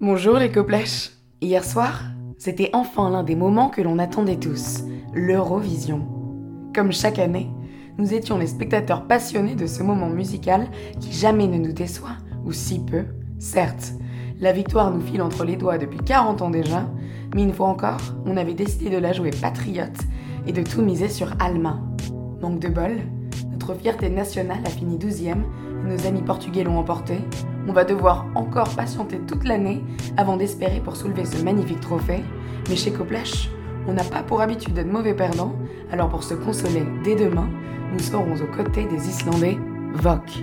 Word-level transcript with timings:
Bonjour 0.00 0.36
les 0.36 0.52
coplèches 0.52 1.10
Hier 1.40 1.64
soir, 1.64 2.04
c'était 2.38 2.70
enfin 2.72 3.10
l'un 3.10 3.24
des 3.24 3.34
moments 3.34 3.68
que 3.68 3.82
l'on 3.82 3.98
attendait 3.98 4.36
tous, 4.36 4.84
l'Eurovision. 5.12 6.06
Comme 6.72 6.92
chaque 6.92 7.18
année, 7.18 7.50
nous 7.98 8.14
étions 8.14 8.38
les 8.38 8.46
spectateurs 8.46 9.08
passionnés 9.08 9.56
de 9.56 9.66
ce 9.66 9.82
moment 9.82 10.08
musical 10.08 10.68
qui 11.00 11.10
jamais 11.10 11.48
ne 11.48 11.58
nous 11.58 11.72
déçoit, 11.72 12.16
ou 12.44 12.52
si 12.52 12.78
peu. 12.78 13.06
Certes, 13.40 13.94
la 14.38 14.52
victoire 14.52 14.92
nous 14.92 15.00
file 15.00 15.20
entre 15.20 15.44
les 15.44 15.56
doigts 15.56 15.78
depuis 15.78 15.98
40 15.98 16.42
ans 16.42 16.50
déjà, 16.50 16.88
mais 17.34 17.42
une 17.42 17.52
fois 17.52 17.66
encore, 17.66 18.00
on 18.24 18.36
avait 18.36 18.54
décidé 18.54 18.90
de 18.90 18.98
la 18.98 19.12
jouer 19.12 19.32
patriote 19.32 19.98
et 20.46 20.52
de 20.52 20.62
tout 20.62 20.80
miser 20.80 21.08
sur 21.08 21.32
Alma. 21.40 21.80
Manque 22.40 22.60
de 22.60 22.68
bol, 22.68 22.98
notre 23.50 23.74
fierté 23.74 24.10
nationale 24.10 24.62
a 24.64 24.70
fini 24.70 24.96
12ème 24.96 25.42
et 25.82 25.88
nos 25.88 26.06
amis 26.06 26.22
portugais 26.22 26.62
l'ont 26.62 26.78
emporté, 26.78 27.16
on 27.68 27.72
va 27.72 27.84
devoir 27.84 28.26
encore 28.34 28.74
patienter 28.74 29.18
toute 29.20 29.44
l'année 29.44 29.84
avant 30.16 30.38
d'espérer 30.38 30.80
pour 30.80 30.96
soulever 30.96 31.26
ce 31.26 31.42
magnifique 31.44 31.80
trophée. 31.80 32.24
Mais 32.68 32.76
chez 32.76 32.90
Coplèche, 32.90 33.50
on 33.86 33.92
n'a 33.92 34.04
pas 34.04 34.22
pour 34.22 34.40
habitude 34.40 34.72
d'être 34.72 34.90
mauvais 34.90 35.14
perdant, 35.14 35.54
alors 35.92 36.08
pour 36.08 36.22
se 36.22 36.34
consoler 36.34 36.84
dès 37.04 37.14
demain, 37.14 37.48
nous 37.92 37.98
serons 37.98 38.34
aux 38.34 38.56
côtés 38.56 38.86
des 38.86 39.08
Islandais 39.08 39.58
VOC. 39.94 40.42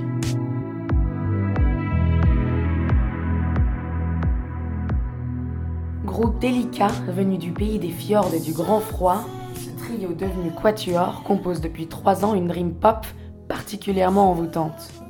Groupe 6.05 6.39
délicat 6.39 6.91
venu 7.09 7.37
du 7.37 7.51
pays 7.51 7.79
des 7.79 7.89
fjords 7.89 8.33
et 8.35 8.39
du 8.39 8.53
grand 8.53 8.79
froid, 8.79 9.25
ce 9.55 9.69
trio 9.71 10.09
devenu 10.13 10.51
quatuor 10.51 11.23
compose 11.23 11.59
depuis 11.59 11.87
trois 11.87 12.23
ans 12.23 12.35
une 12.35 12.47
dream 12.47 12.73
pop 12.73 13.05
particulièrement 13.47 14.29
envoûtante. 14.29 15.04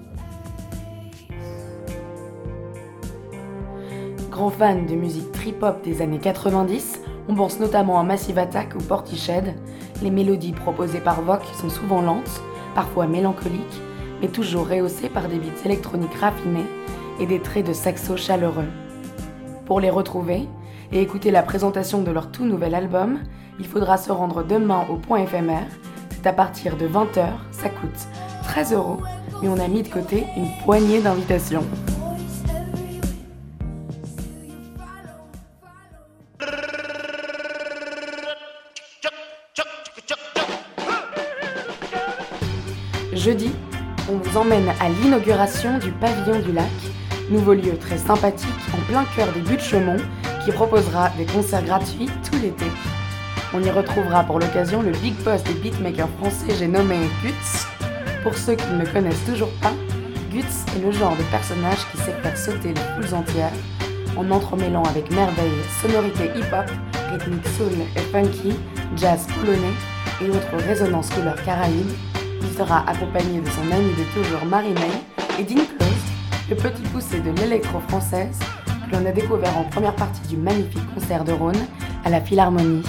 Grand 4.35 4.49
fan 4.49 4.85
de 4.85 4.95
musique 4.95 5.31
trip-hop 5.31 5.81
des 5.81 6.02
années 6.02 6.20
90, 6.20 7.00
on 7.30 7.36
pense 7.36 7.58
notamment 7.61 8.02
à 8.02 8.03
Massive 8.03 8.38
Attack 8.38 8.75
ou 8.75 8.80
Portiched. 8.80 9.55
Les 10.03 10.11
mélodies 10.11 10.52
proposées 10.52 11.00
par 11.00 11.22
Vogue 11.22 11.39
sont 11.58 11.69
souvent 11.69 12.02
lentes, 12.02 12.41
parfois 12.75 13.08
mélancoliques, 13.08 13.81
mais 14.19 14.28
toujours 14.28 14.67
rehaussées 14.67 15.08
par 15.08 15.30
des 15.30 15.38
beats 15.38 15.63
électroniques 15.63 16.16
raffinés 16.16 16.66
et 17.22 17.25
des 17.25 17.39
traits 17.39 17.66
de 17.66 17.72
saxo 17.72 18.17
chaleureux. 18.17 18.67
Pour 19.66 19.80
les 19.80 19.89
retrouver 19.89 20.50
et 20.91 21.02
écouter 21.02 21.31
la 21.31 21.41
présentation 21.41 22.02
de 22.02 22.11
leur 22.11 22.30
tout 22.30 22.44
nouvel 22.44 22.75
album, 22.75 23.19
il 23.58 23.66
faudra 23.66 23.95
se 23.95 24.11
rendre 24.11 24.44
demain 24.44 24.86
au 24.89 24.97
point 24.97 25.19
éphémère. 25.19 25.67
C'est 26.09 26.28
à 26.28 26.33
partir 26.33 26.75
de 26.75 26.89
20h, 26.89 27.25
ça 27.53 27.69
coûte 27.69 28.09
13 28.44 28.73
euros, 28.73 29.00
mais 29.41 29.47
on 29.47 29.59
a 29.59 29.69
mis 29.69 29.83
de 29.83 29.88
côté 29.88 30.25
une 30.36 30.50
poignée 30.66 31.00
d'invitations. 31.00 31.63
Jeudi, 43.16 43.49
on 44.11 44.17
vous 44.17 44.38
emmène 44.38 44.67
à 44.81 44.89
l'inauguration 44.89 45.77
du 45.77 45.89
Pavillon 45.91 46.39
du 46.39 46.52
Lac, 46.52 46.66
nouveau 47.30 47.53
lieu 47.53 47.77
très 47.80 47.97
sympathique 47.97 48.49
en 48.73 48.91
plein 48.91 49.05
cœur 49.16 49.31
des 49.31 49.39
buttes 49.39 49.61
Chaumont 49.61 49.95
qui 50.44 50.52
proposera 50.52 51.09
des 51.17 51.25
concerts 51.25 51.63
gratuits 51.63 52.09
tout 52.30 52.38
l'été. 52.41 52.66
On 53.53 53.63
y 53.63 53.69
retrouvera 53.69 54.25
pour 54.25 54.38
l'occasion 54.38 54.81
le 54.81 54.91
big 54.91 55.16
boss 55.23 55.41
des 55.44 55.53
beatmakers 55.53 56.09
français, 56.19 56.53
j'ai 56.59 56.67
nommé 56.67 56.97
Guts. 57.23 57.66
Pour 58.22 58.35
ceux 58.35 58.55
qui 58.55 58.67
ne 58.73 58.81
le 58.81 58.91
connaissent 58.91 59.25
toujours 59.25 59.52
pas, 59.61 59.72
Guts 60.29 60.44
est 60.75 60.85
le 60.85 60.91
genre 60.91 61.16
de 61.16 61.23
personnage 61.31 61.89
qui 61.91 61.97
sait 62.00 62.16
faire 62.22 62.38
sauter 62.38 62.73
les 62.73 63.07
foules 63.07 63.16
entières 63.16 63.53
en 64.17 64.29
entremêlant 64.29 64.83
avec 64.83 65.09
merveille 65.11 65.63
sonorités 65.81 66.31
hip-hop, 66.35 66.69
rythmique 67.11 67.47
soul 67.57 67.72
et 67.95 68.00
funky, 68.11 68.53
jazz 68.97 69.25
polonais 69.39 69.73
et 70.22 70.29
autres 70.29 70.67
résonances 70.67 71.09
couleurs 71.11 71.41
caraïbes 71.44 71.94
il 72.41 72.57
sera 72.57 72.88
accompagné 72.90 73.41
de 73.41 73.50
son 73.50 73.72
ami 73.72 73.91
de 73.91 74.03
toujours 74.13 74.46
Marie-May 74.46 75.40
et 75.40 75.44
Dean 75.44 75.63
Close, 75.78 76.50
le 76.50 76.56
petit 76.56 76.81
poussé 76.94 77.19
de 77.19 77.31
l'électro-française 77.31 78.40
que 78.90 78.96
l'on 78.96 79.06
a 79.06 79.12
découvert 79.12 79.57
en 79.57 79.63
première 79.63 79.96
partie 79.96 80.28
du 80.28 80.38
magnifique 80.38 80.94
concert 80.94 81.23
de 81.23 81.31
Rhône 81.31 81.66
à 82.03 82.09
la 82.09 82.22
Philharmonie. 82.22 82.84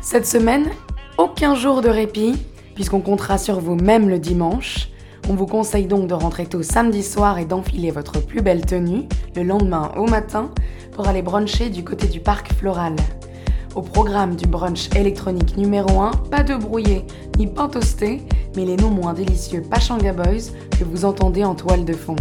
Cette 0.00 0.26
semaine, 0.26 0.70
aucun 1.18 1.54
jour 1.54 1.82
de 1.82 1.88
répit, 1.88 2.34
puisqu'on 2.74 3.00
comptera 3.00 3.38
sur 3.38 3.60
vous 3.60 3.74
même 3.74 4.08
le 4.08 4.18
dimanche. 4.18 4.88
On 5.26 5.34
vous 5.34 5.46
conseille 5.46 5.86
donc 5.86 6.06
de 6.06 6.12
rentrer 6.12 6.44
tôt 6.44 6.62
samedi 6.62 7.02
soir 7.02 7.38
et 7.38 7.46
d'enfiler 7.46 7.90
votre 7.90 8.20
plus 8.20 8.42
belle 8.42 8.66
tenue 8.66 9.08
le 9.34 9.42
lendemain 9.42 9.90
au 9.96 10.06
matin 10.06 10.50
pour 10.92 11.08
aller 11.08 11.22
bruncher 11.22 11.70
du 11.70 11.82
côté 11.82 12.08
du 12.08 12.20
parc 12.20 12.52
floral. 12.52 12.94
Au 13.74 13.80
programme 13.80 14.36
du 14.36 14.46
brunch 14.46 14.94
électronique 14.94 15.56
numéro 15.56 16.02
1, 16.02 16.10
pas 16.30 16.42
de 16.42 16.54
brouillé 16.54 17.06
ni 17.38 17.46
pain 17.46 17.68
toasté, 17.68 18.20
mais 18.54 18.66
les 18.66 18.76
non 18.76 18.90
moins 18.90 19.14
délicieux 19.14 19.62
Pachanga 19.62 20.12
Boys 20.12 20.52
que 20.78 20.84
vous 20.84 21.06
entendez 21.06 21.42
en 21.42 21.54
toile 21.54 21.86
de 21.86 21.94
fond. 21.94 22.16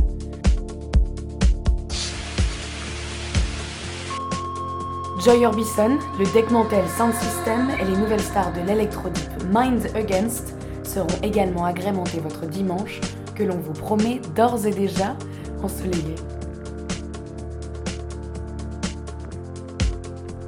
Joy 5.24 5.46
Orbison, 5.46 6.00
le 6.19 6.34
Deckmantel 6.34 6.86
Sound 6.97 7.13
System 7.13 7.69
et 7.81 7.86
les 7.86 7.97
nouvelles 7.97 8.22
stars 8.22 8.53
de 8.53 8.62
l'électro-deep 8.66 9.30
Mind 9.53 9.90
Against 9.94 10.56
seront 10.84 11.08
également 11.22 11.66
agrémentés 11.66 12.20
votre 12.20 12.46
dimanche, 12.46 13.00
que 13.36 13.44
l'on 13.44 13.58
vous 13.58 13.74
promet 13.74 14.22
d'ores 14.36 14.66
et 14.66 14.72
déjà 14.72 15.16
ensoleillé. 15.64 16.16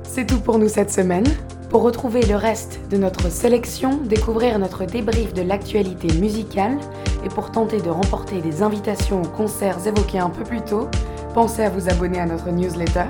C'est 0.03 0.25
tout 0.25 0.39
pour 0.39 0.59
nous 0.59 0.69
cette 0.69 0.91
semaine. 0.91 1.25
Pour 1.69 1.81
retrouver 1.81 2.21
le 2.21 2.37
reste 2.37 2.79
de 2.89 2.95
notre 2.95 3.29
sélection, 3.29 3.97
découvrir 3.97 4.59
notre 4.59 4.85
débrief 4.85 5.33
de 5.33 5.41
l'actualité 5.41 6.07
musicale 6.19 6.77
et 7.25 7.27
pour 7.27 7.51
tenter 7.51 7.81
de 7.81 7.89
remporter 7.89 8.39
des 8.39 8.61
invitations 8.61 9.21
aux 9.21 9.27
concerts 9.27 9.85
évoqués 9.85 10.19
un 10.19 10.29
peu 10.29 10.43
plus 10.43 10.61
tôt, 10.61 10.87
pensez 11.33 11.63
à 11.63 11.69
vous 11.69 11.89
abonner 11.89 12.21
à 12.21 12.25
notre 12.25 12.49
newsletter. 12.49 13.07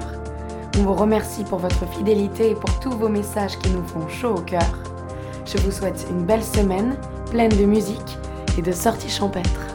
On 0.79 0.81
vous 0.81 0.93
remercie 0.93 1.43
pour 1.43 1.59
votre 1.59 1.87
fidélité 1.89 2.51
et 2.51 2.55
pour 2.55 2.79
tous 2.79 2.91
vos 2.91 3.09
messages 3.09 3.59
qui 3.59 3.69
nous 3.69 3.85
font 3.85 4.07
chaud 4.07 4.35
au 4.37 4.41
cœur. 4.41 4.79
Je 5.45 5.57
vous 5.59 5.71
souhaite 5.71 6.07
une 6.09 6.25
belle 6.25 6.43
semaine, 6.43 6.97
pleine 7.35 7.51
de 7.51 7.65
musique 7.65 8.17
et 8.57 8.61
de 8.61 8.71
sorties 8.71 9.09
champêtres. 9.09 9.74